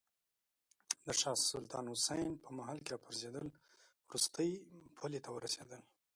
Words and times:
د 1.05 1.07
شاه 1.19 1.37
سلطان 1.51 1.85
حسین 1.93 2.29
په 2.43 2.49
مهال 2.57 2.77
کې 2.83 2.89
راپرزېدل 2.93 3.47
وروستۍ 4.07 4.51
پولې 4.97 5.19
ته 5.25 5.29
ورسېدل. 5.33 5.81